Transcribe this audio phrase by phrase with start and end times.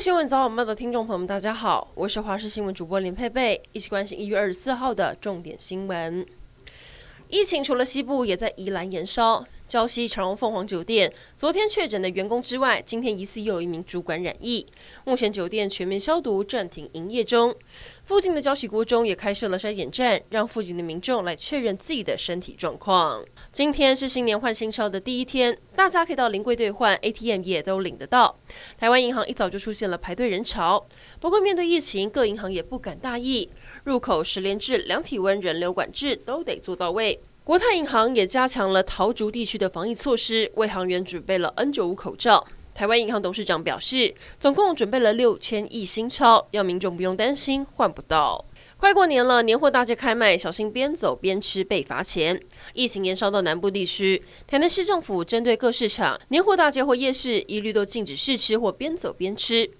[0.00, 6.24] 新闻早晚报的听众朋友们，大家好，我是华视新闻主播林佩佩，一起关心一月二十四号的重点新闻。
[7.28, 9.44] 疫情除了西部，也在宜兰延烧。
[9.70, 14.66] 礁溪长荣凤凰酒店昨天确诊的员工之外，今天疑似又有一名主管染疫。
[15.04, 17.54] 目前酒店全面消毒，暂停营业中。
[18.02, 23.24] 附近的礁溪国中也开设了筛检站，让附近的民众来确认自己的身体状况。
[23.52, 28.36] 今天是新年换新钞的第一天，大家可以到临柜兑换，ATM 也都领得到。
[28.76, 30.84] 台湾银行一早就出现了排队人潮，
[31.20, 33.48] 不过面对疫情，各银行也不敢大意，
[33.84, 37.20] 入口十连制、量体温、人流管制都得做到位。
[37.50, 42.46] 国泰银行也加强了桃竹地区的防疫措施，为行员准备了 N95 口罩。
[42.72, 48.44] 台湾银行董事长表示，总共准备了六千亿新钞，要民众不用担心换不到。
[48.80, 52.40] 快过年了，年货大街开卖，小心边走边吃被罚钱。
[52.72, 59.70] 疫情延烧到南部地区，台南市政府针对各市场年货大街或夜市，一律都禁止试吃或边走边吃。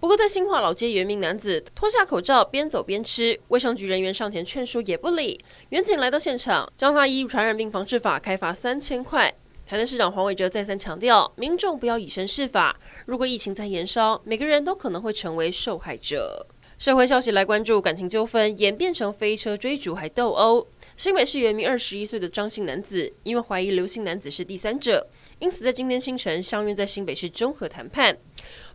[0.00, 5.40] 不过，在新化老街，有一名男子脱下口罩边走边吃，卫生局人员上前劝说也不理。
[5.68, 9.32] 员警来到现场，将他依传染病防治法开罚三千块。
[9.64, 16.44] 台南市长黄伟哲再三强调，民众不要以身试法，如果疫情在延烧，每个人都可能会成为受害者。
[16.78, 20.64] 社会消息来关注，感情纠纷演变成飞车追逐还斗殴。
[20.96, 25.04] 新北市原名二十一岁的张姓男子，因为怀疑刘姓男子是第三者，
[25.40, 28.16] 因此在今天清晨相约在新北市中和谈判。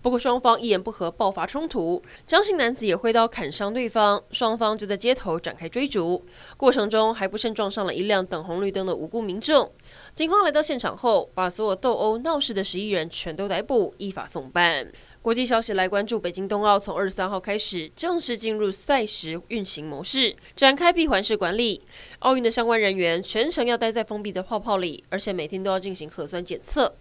[0.02, 6.26] 不过双方一言不合爆发冲突，张姓男子也挥刀砍伤对方，双方就在街头展开追逐，
[6.58, 9.72] 过程中还不慎撞上了一辆等红绿灯的无辜民众。
[10.14, 14.92] 警方来到现场后，把所有斗殴闹事的十一人全都逮捕，依法送办。
[15.24, 21.82] 国际消息来关注，北京冬奥从二十三号开始正式进入赛时运行模式，展开闭环式管理。
[22.20, 26.94] 奥运的相关人员全程要待在封闭的泡泡里，而且每天都要进行核酸检测。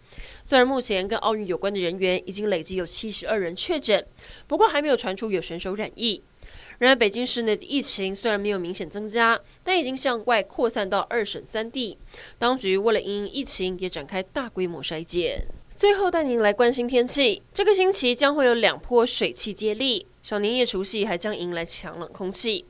[0.46, 4.06] 虽然目前跟奥运有关的人员已经累计有七十二人确诊，
[4.46, 6.22] 不过还没有传出有选手染疫。
[6.78, 11.98] 然而，北京市内的疫情虽然没有明显增加，但已经向外扩散到二省三地。
[12.38, 15.44] 当局为了因疫情，也展开大规模筛检。
[15.82, 17.42] 最后带您来关心天气。
[17.52, 22.64] 这个星期将会有两波水汽接力，小年夜除夕还将迎来强冷空气。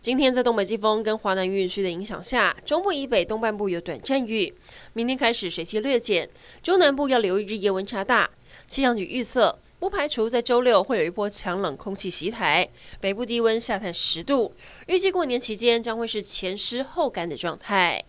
[0.00, 4.54] 今天在东北季风跟华南云雨区的影响下，中部以北东半部有短暂雨。
[4.92, 6.30] 明天开始水汽略减，
[6.62, 8.30] 中南部要留意日夜温差大。
[8.68, 12.68] 气象局预测，不排除在周六会有一波强冷空气袭台，
[13.00, 14.54] 北部低温下探十度。
[14.86, 18.04] 预计过年期间将会是前湿后干的状态。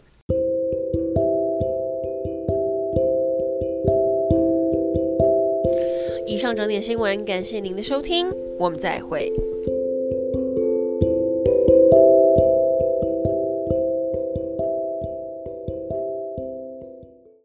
[6.55, 8.27] 整点新闻，感谢您的收听，
[8.59, 9.31] 我们再会。